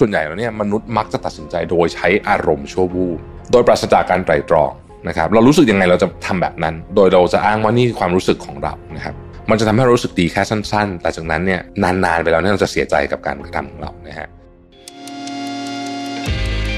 [0.00, 3.18] ส่วนใหญ่แล้วเนี่ยมนุษย์มักจะตัดสินใจโดยใช้อารมณ์ชั่ววูบ
[3.52, 4.70] โดยปราศจากการไตร่ตรอง
[5.08, 9.14] นะครับเรารู้สึกยังไงเราจะทำแบบนั้น โดยเราจะอ้างว่านี่ความรู้สึกของเรานะครับ
[9.50, 14.28] มันจะทำให้เรารู้สึกดีแค่สั้น ๆ แต่จากนั้นเนี่ยนานๆไปแล้วเนี่ยเราจะเสียใจกับการกระทำของเรานะฮะ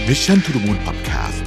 [0.08, 1.38] Mission to the Moon Podcast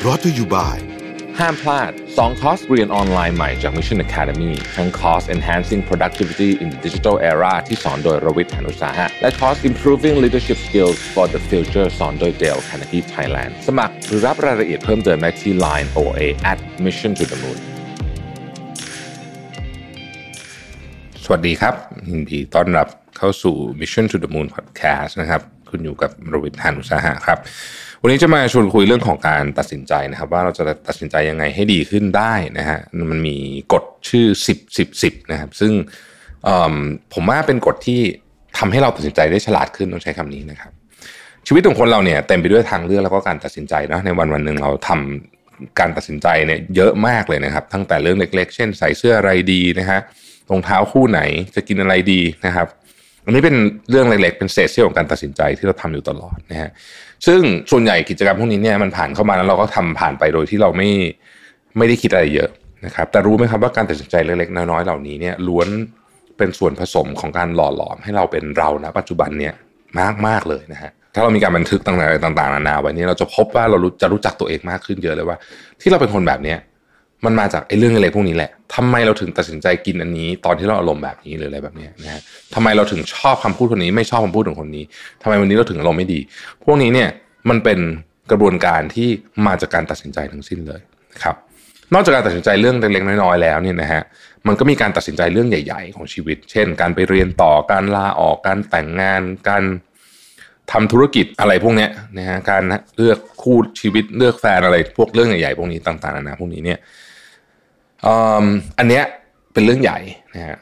[0.00, 0.93] brought to you by
[1.40, 10.16] ห้ามพลาด 2 คอร์สเรียนออนไลน์ใหม่จาก Mission Academy ทั้งคอร์ส Enhancing Productivity in the Digital Era ที่สอนโดยรวิทย์หานุสาหะ และคอร์ส Improving
[10.24, 17.24] Leadership Skills for the Future สอนโดย Dale Carnegie Thailand สมัครหรือรับรายละเอียดเพิ่มเติมได้ที่ Line OA at Mission to
[17.30, 17.58] the Moon
[21.24, 21.74] สวัสดีครับ
[22.08, 27.38] ยินดีต้อนรับเข้าสู่ Mission to the Moon Podcast นะครับ คุณอยู่กับโรวิทานุสาหะครับ
[28.02, 32.78] วันนี้จะมาชวนคุยเรื่องของการตัดสินใจนะครับ ว่าเราจะตัดสินใจยังไงให้ดีขึ้นได้นะฮะ
[33.10, 33.36] มันมี
[33.72, 35.72] กฎชื่อ 10 10 10นะครับ ซึ่ง
[37.14, 38.00] ผมว่าเป็นกฎที่
[38.58, 40.72] ทำให้เราตัดสินใจได้ฉลาดขึ้นต้องใช้คำนี้นะครับ
[41.46, 50.00] ชีวิตของคนเราเนี่ยเต็มไปด้วยทางเลือกแล้วก็การตัดสินใจนะในวันวันหนึ่งเราทำการตัดสินใจเนี่ยเยอะมากเลยนะครับ ตั้งแต่เรื่องเล็ก ๆ เช่น ใส่เสื้ออะไรดีนะฮะ
[50.50, 51.20] รองเท้าคู่ไหน
[51.54, 52.68] จะกินอะไรดีนะครับ
[53.24, 53.56] อันนี้เป็น
[53.90, 56.70] เรื่องเล็กๆ เป็นเศษเสี้ยวของการตัดสินใจที่เราทำอยู่ตลอดนะฮะ
[57.26, 60.90] ซึ่งส่วนใหญ่กิจกรรมพวกนี้เนี่ยมันผ่านเข้ามาแล้วเราก็ทำผ่านไปโดยที่เราไม่
[61.78, 62.50] ไม่ได้คิดอะไรเยอะ
[62.86, 65.68] นะครับ แต่รู้ไหมครับว่าการตัดสินใจเล็กๆ น้อยๆ เหล่านี้เนี่ยล้วน
[66.38, 69.54] เป็นส่วนผสมของการหล่อหลอมให้เราเป็นเราณปัจจุบันเนี่ย
[70.00, 75.36] มากมากเลยนะฮะ ถ้าเรามีการบันทึกต่างๆต่างๆนานาไว้นี่เราจะพบว่าเราจะรู้จักตัวเองมากขึ้นเยอะเลยว่า
[75.80, 76.58] ที่เราเป็นคนแบบเนี้ย
[77.24, 82.20] มันมาจากไอ้เรื่องอะไรพวกนี้แหละทำไมเราถึงตัดสินใจกินอันนี้ ตอนที่เราอารมณ์แบบนี้หรืออะไรแบบนี้นะฮะ
[82.54, 84.84] ทำไมเราถึงชอบคำพูดคนนี้ ไม่ชอบคำพูดของคนนี้
[85.22, 86.20] ทำไมวันนี้เราถึงอารมณ์ไม่ดี
[86.64, 87.08] พวกนี้เนี่ย
[87.48, 87.78] มันเป็น
[88.30, 89.08] กระบวนการที่
[89.46, 90.80] มาจากการตัดสินใจทั้งสิ้นเลย
[91.12, 91.36] นะครับ
[91.94, 94.02] นอกจากการตัดสินใจเรื่องเล็กๆน้อยๆแล้วเนี่ยนะฮะ
[94.46, 99.62] มันก็มีการตัดสินใจเรื่องใหญ่ ๆ ของชีวิต เช่น การไปเรียนต่อการลาออกการแต่งงานการ
[100.72, 102.62] ทำธุรกิจอะไรพวกนี้นะฮะการ
[102.96, 106.78] เลือกคู่ชีวิตเลือกแฟนอะไรพวกเรื่องใหญ่ๆพวกนี้ต่างๆนานาพวกนี้เนี่ย
[108.78, 109.04] อันเนี้ย
[109.52, 109.98] เป็นเรื่องใหญ่
[110.34, 110.58] นะฮะ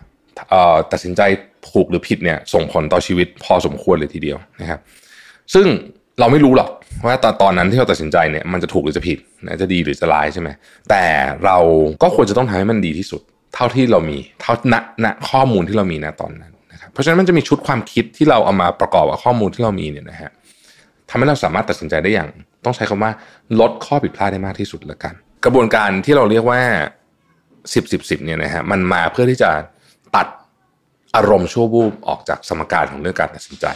[0.93, 1.21] ตัดสินใจ
[1.71, 4.81] ถูกหรือผิดเนี่ยส่งผลต่อชีวิตพอสมควรเลยทีเดียวนะครับ
[5.55, 5.67] ซึ่ง
[6.21, 6.71] เราไม่รู้หรอก
[7.07, 10.49] ว่าตอนตอนนั้นที่เราตัดสินใจเนี่ยมันจะถูกหรือจะผิดนะจะดีหรือจะร้ายใช่ไหม
[10.91, 11.03] แต่
[11.45, 11.59] เรา
[12.03, 13.21] ก็ควรจะต้องทำให้มันดีที่สุด
[13.55, 14.75] เท่าที่เรามีเท่าณ
[15.05, 20.31] ณข้อมูลที่เรามีนะตอนนั้นนะครับเพราะฉะนั้นมันจะมีชุดความคิดที่เราเอามาประกอบกับข้อมูลที่เรามีเนี่ยนะฮะ
[21.11, 22.29] ทำให้เราสามารถตัดสินใจได้อย่าง
[22.65, 23.11] ต้องใช้คำว่า
[23.61, 25.15] ลดข้อผิดพลาดได้มากที่สุดแล้วกัน
[25.45, 26.61] กระบวนการที่เราเรียกว่า
[27.75, 29.51] สิบสิบสิบเนี่ยนะฮะมันมาเพื่อที่จะ
[30.17, 30.27] ตัด
[31.17, 33.69] อารมณ์ชั่ววูบออกจากสมการของเรื่องการตัดสินใจ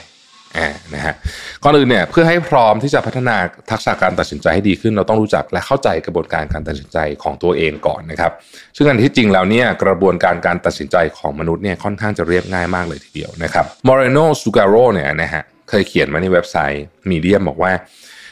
[0.94, 1.14] นะฮะ
[1.62, 3.36] ก่อนอื่นเนี่ยเพื่อให้พร้อมที่จะพัฒนา
[3.70, 8.32] ทักษะการตัดสินใจให้ดีขึ้น เราต้องรู้จักและเข้าใจกระบวนการการตัดสินใจของตัวเองก่อนนะครับ
[8.76, 17.72] ซึ่งอันที่จริงแล้วเนี่ยกระบวนการการตัดสินใจของมนุษย์เนี่ยค่อนข้างจะเรียบง่ายมากเลยทีเดียวนะครับมอร์โนซูการโรเนี่ยนะฮะเคยเขียนมาในเว็บไซต์มีเดียมบอกว่า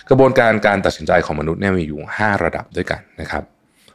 [0.09, 3.43] กระบวนการการตัดสินใจของมนุษย์เนี่ยมีอยู่ 5 ระดับด้วยกันนะครับ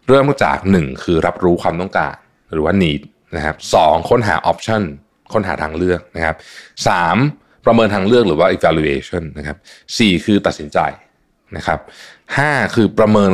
[0.10, 2.16] เริ่มจาก 1 คือรับรู้ความต้องการ
[2.52, 3.02] หรือว่า need
[3.36, 3.76] นะครับส
[4.10, 4.84] ค้นหา option
[5.34, 6.36] ค้นหาทางเลือกนะครับ
[6.88, 6.90] ส
[7.66, 9.58] ประเมินทางเลือกหรือว่า evaluation นะครับ
[9.98, 10.80] สี่คือตัดสินใจ
[11.58, 11.80] นะครับ
[12.38, 13.32] ห้าคือประเมิน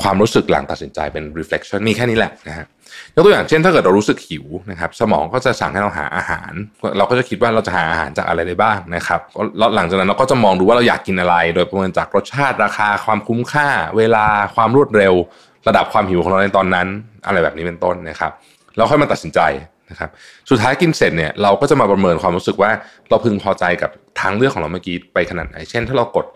[0.00, 2.66] ความรู้สึกหลังตัดสินใจเป็น reflection มีแค่นี้แหละนะฮะ
[3.14, 6.52] ยกตัวอย่างเช่นถ้าเกิดเรารู้สึกหิวนะครับ สมองก็จะสั่งให้เราหาอาหาร
[6.98, 9.20] เราก็จะคิดว่าเราจะหาอาหารจากอะไรได้บ้างนะครับ
[9.58, 15.14] แล้วหลังจากนั้นเราก็จะมองดูว่าเราอยากกินอะไร โดยประเมินจากรสชาติราคาความคุ้มค่า เวลาความรวดเร็ว
[15.68, 16.86] ระดับความหิวของเราในตอนนั้น
[17.26, 18.32] อะไรแบบนี้เป็นต้นนะครับ
[18.76, 19.40] เราค่อยมาตัดสินใจ
[19.90, 20.10] นะครับ
[20.50, 22.70] สุดท้ายกินเสร็จเนี่ยเราก็จะมาประเมินความรู้สึกว่า
[23.10, 23.90] เราพึงพอใจกับ
[24.20, 26.26] ทางเลือกของเราเมื่อกี้ไปขนาดไหน เช่น ถ้าเรากด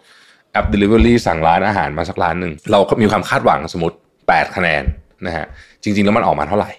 [0.52, 4.82] แอป Delivery สั่งร้านอาหารมาสักร้านหนึ่งเราก็มีความคาดหวังสมมติ 8 คะแนน
[5.26, 5.46] นะฮะ
[5.82, 6.70] จริง ๆ แล้วมันออกมาเท่าไหร่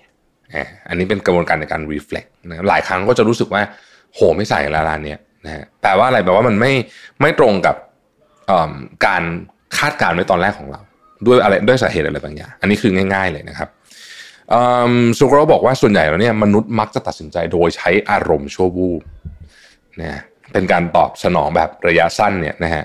[0.90, 3.62] อันนี้เป็นกระบวนการในการ reflect นะหลายครั้งก็จะรู้สึกว่า
[4.14, 6.72] โหไม่ใส่ละร้านเนี้ยนะฮะแปลว่าอะไรแปลว่ามันไม่
[7.22, 7.76] ไม่ตรงกับ
[9.06, 9.24] การ
[9.78, 10.80] คาดการณ์ไว้ตอนแรกของเรา
[11.26, 13.70] ด้วยอะไรด้วยสาเหตุอะไรบางอย่าง อันนี้คือง่าย ๆเลยนะครับ
[15.18, 19.02] ซูโกรบอกว่าส่วนใหญ่แล้วเนี่ยมนุษย์มักจะตัดสินใจโดยใช้อารมณ์ชั่ววูบ
[20.02, 22.84] นะเป็นการตอบสนองแบบระยะสั้นเนี่ยนะฮะ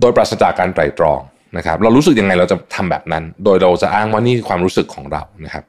[0.00, 1.20] โดยปราศจากการไตร่ตรอง
[1.56, 5.64] นะครับ เรารู้สึกยังไงเราจะทำแบบนั้น โดยเราจะอ้างว่านี่ความรู้สึกของเรานะครับ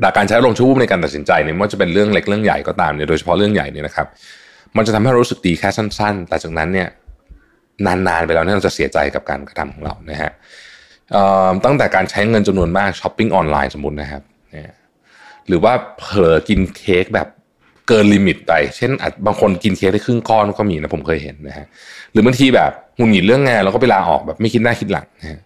[0.00, 4.06] แต่การใช้อารมณ์ชั่ววูบในการตัดสินใจเนี่ยไม่ว่าจะเป็นเรื่องเล็กเรื่องใหญ่ก็ตามเนี่ยโดยเฉพาะเรื่องใหญ่เนี่ยนะครับ
[4.76, 6.88] มันจะทำให้เรารู้สึกดีแค่สั้น ๆ แต่จากนั้นเนี่ย
[7.86, 10.32] นานๆไปแล้วเนี่ยเราจะเสียใจกับการกระทำของเรานะฮะ
[11.64, 14.22] ตั้งแต่การใช้เงินจำนวนมากช้อปปิ้งออนไลน์สมมตินะครับ
[15.48, 17.28] หรือว่าเผลอกินเค้กแบบ
[17.88, 18.90] เกิน limit ไป เช่น
[19.26, 21.66] บางคนกินเค้กได้ครึ่งก้อนก็มีนะผมเคยเห็นนะฮะ
[22.12, 25.40] หรือบางทีแบบหงุดหงิดเรื่องงานแล้วก็ไปลาออกแบบไม่คิดหน้าคิดหลังนะฮะ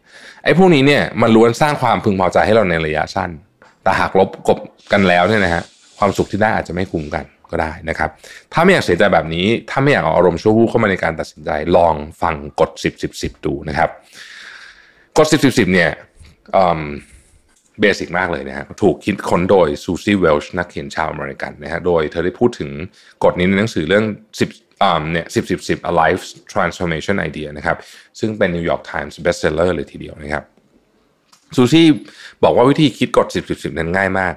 [0.44, 3.30] ไอ้พวกนี้เนี่ยมันล้วนสร้างความพึงพอใจให้เราในระยะสั้น
[3.82, 4.58] แต่หากลบกลบ
[4.92, 5.62] กันแล้วเนี่ยนะฮะ
[5.98, 8.10] ความสุขที่ได้อาจจะไม่คุ้มกันก็ได้นะครับ
[8.52, 13.90] ถ้าไม่อยากเสียใจแบบนี้ ถ้าไม่อยากเอาอารมณ์ชั่ววูบเข้ามาในการตัดสินใจ ลองฟังกฎ10 10 10 ดูนะครับ
[15.20, 15.90] กฎ10 10 10เนี่ย
[17.80, 22.70] เบสิกมากเลยนะฮะถูกคิดค้นโดยซูซี่เวลช์นักเขียนชาวอเมริกันนะฮะโดยเธอได้พูดถึง
[23.24, 24.04] กฎนี้ในหนังสือเรื่อง
[24.44, 26.22] 10อ่าเนี่ย10 10 10 a life
[26.52, 27.76] transformation idea นะครับ
[28.20, 30.44] ซึ่งเป็น New York Times bestseller เลยทีเดียวนะครับ
[31.56, 31.86] ซูซี่
[32.44, 34.32] บอกว่าวิธีคิดกฎ10 10 10นั้นง่ายมาก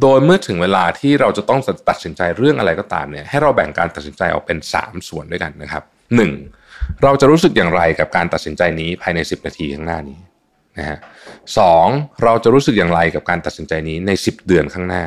[0.00, 5.82] โดยเมื่อถึงเวลาที่เราจะต้องตัดสินใจเรื่องอะไรก็ตามเนี่ยให้เราแบ่งการตัดสินใจออกเป็น 3 ส่วนด้วยกันนะครับ
[6.18, 6.63] 1.
[7.02, 10.18] เราจะรู้สึกอย่างไรกับการตัดสินใจนี้ภายใน 10 นาทีข้างหน้านี้
[10.78, 10.98] นะฮะ
[11.58, 11.86] สอง
[12.22, 15.04] เราจะรู้สึกอย่างไรกับการตัดสินใจนี้ใน 10 เดือนข้างหน้า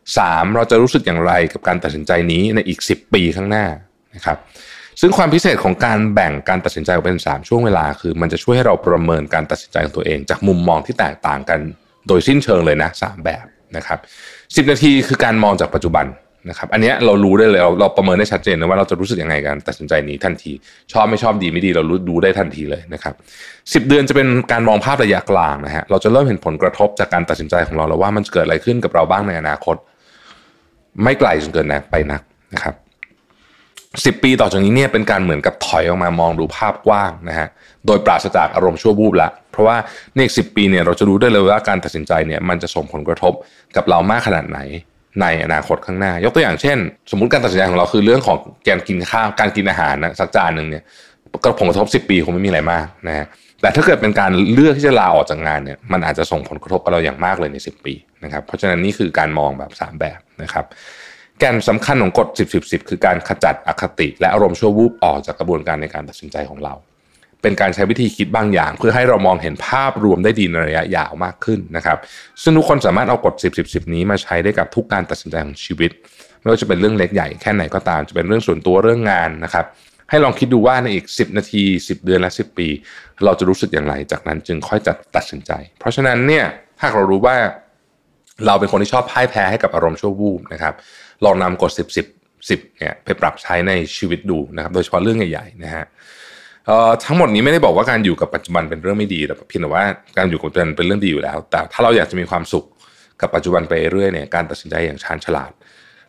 [0.00, 0.54] 3.
[0.54, 3.66] เราจะรู้สึกอย่างไรกับการตัดสินใจนี้ในอีก 10 ปีข้างหน้า
[4.14, 4.38] นะครับ
[5.00, 11.60] ซึ่งความพิเศษของการแบ่งการตัดสินใจออกเป็น 3 ช่วงเวลา คือมันจะช่วยให้เราประเมินการตัดสินใจของตัวเอง จากมุมมองที่แตกต่างกัน
[12.08, 13.44] โดยสิ้นเชิงเลยนะสแบบ
[13.76, 13.98] นะครับ
[14.66, 16.06] 10 นาทีคือการมองจากปัจจุบัน
[16.48, 20.52] นะครับอันนี้เรารู้ได้เลยเราเราประเมินได้ชัดเจนนะว่าเราจะรู้สึกยังไงกันตัดสินใจนี้ทันที
[20.92, 23.14] ชอบไม่ชอบดีไม่ดีเรารู้ดูได้ทันทีเลยนะครับ
[23.72, 29.76] สิเดือนจะเป็นการมองภาพระยะกลางนะฮะเราจะเริ่มเห็นผลกระทบจากการตัดสินใจของเราแล้วว่ามันจะเกิดอะไรขึ้นกับเราบ้างในอนาคต
[31.02, 32.22] ไม่ไกลจนเกินนะไปนัก
[32.54, 32.74] นะครับ
[34.04, 37.48] สิบปีต่อจากนี้เนี่ยเป็นการเหมือนกับถอยออกมามองดูภาพกว้างนะฮะ
[37.86, 39.76] โดยปราศจากอารมณ์ชั่ววูบละเพราะว่า
[40.14, 43.32] ในอีกสิปีเนี่ยเราจะรู้ได้เลยว่าการตัดสินใจเนี่ยมันจะส่งผลกระทบ
[43.76, 44.58] กับเรามากขนาดไหน
[45.20, 46.78] ในอนาคตข้างหน้า ยกตัวอย่างเช่น
[47.10, 48.36] สมมติการตัดสินใจของเราคือเรื่องของ
[48.68, 50.82] การกินข้าวการกินอาหารนะสักจานหนึ่งเนี่ย
[51.44, 53.26] ก็ผลกระทบ 10 ปีคงไม่มีอะไรมากนะฮะ
[53.60, 57.94] แต่ถ้าเกิดเป็นการเลือกที่จะลาออกจากงานเนี่ยมันอาจจะส่งผลกระทบกับเราอย่างมากเลยใน 10 ปี
[58.24, 60.64] นะครับเพราะฉะนั้นนี่คือการมองแบบ 3 แบบนะครับ
[61.38, 66.74] แกนสำคัญของกฎ 10 10 10 คือการขจัดอคติ และอารมณ์ชั่ววูบออกจากกระบวนการในการตัดสินใจของเรา
[67.42, 71.98] เป็นการใช้วิธีคิดบางอย่าง เพื่อให้เรามองเห็นภาพรวมได้ดีในระยะยาวมากขึ้นนะครับ
[72.42, 75.90] ซึ่งทุกคนสามารถเอากฎ 10 10 10 นี้มาใช้ได้กับทุกการตัดสินใจของชีวิต
[76.40, 79.66] ไม่ว่าจะเป็นเรื่องเล็กใหญ่แค่ไหนก็ตาม จะเป็นเรื่องส่วนตัวเรื่องงานนะครับ
[80.10, 82.68] ให้ลองคิดดูว่าในอีก 10 นาที 10 เดือนและ 10 ปี
[83.24, 86.44] เราจะรู้สึกอย่างไร จากนั้นจึงค่อยจัดตัดสินใจ เพราะฉะนั้นเนี่ย
[86.78, 87.36] ถ้าเรารู้ว่า
[88.46, 90.74] เราเป็นคนที่ชอบพ่ายแพ้ให้กับอารมณ์ชั่ววูบนะครับ
[91.24, 95.84] ลองนำกฎ 10 10 10เนี่ยไปปรับใช้ในชีวิตดูนะครับ โดยเฉพาะเรื่องใหญ่ๆนะฮะ
[97.04, 99.84] ทั้งหมดนี้ไม่ได้บอกว่าการอยู่กับปัจจุบันเป็นเรื่องไม่ดีแต่เพียงแต่ว่า
[100.18, 102.64] การอยู่กับปัจจุบันเป็นเรื่องดีอยู่แล้ว แต่ถ้าเราอยากจะมีความสุข
[103.20, 105.52] กับปัจจุบันไปเรื่อยเนี่ยการตัดสินใจอย่างชาญฉลาด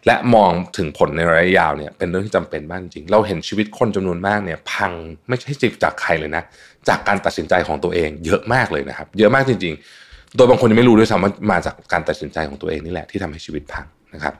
[0.06, 4.92] และมองถึงผลในระยะยาวเนี่ยเป็นเรื่องที่จำเป็นมากจริงเราเห็นชีวิตคนจำนวนมากเนี่ยพัง
[5.30, 6.44] ไม่ใช่จิจากใครเลยนะ
[6.90, 9.74] จากการตัดสินใจของตัวเองเยอะมากเลยนะครับ เยอะมากจริง
[10.06, 14.34] ๆ โดยบางคนยังไม่รู้ด้วยซ้ำว่ามาจากการตัดสินใจของตัวเองนี่แหละที่ทำให้ชีวิตพังนะครับ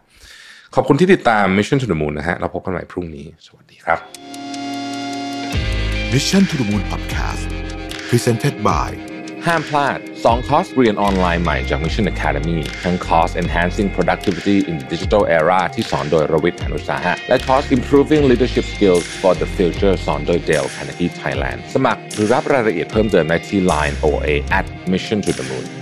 [0.76, 4.49] ขอบคุณที่ติดตาม Mission to the Moon นะฮะเราพบกันใหม่พรุ่งนี้ สวัสดีครับ
[6.13, 7.45] Mission to the Moon Podcast
[8.09, 8.91] Presented by
[9.47, 19.05] ห้ามพลาด2คอร์สเรียนออนไลน์ใหม่จาก Mission Academy ทั้งคอร์ส Enhancing Productivity in the Digital Era ที่สอนโดยรวิทย์หานุสาหะ และคอร์ส Improving Leadership Skills
[19.21, 24.29] for the Future สอนโดย Dale Carnegie Thailand สมัครหรือรับรายละเอียดเพิ่มเติมได้ที่ Line OA
[24.59, 25.78] at Mission to the Moon